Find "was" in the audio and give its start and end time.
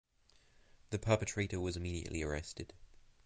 1.59-1.77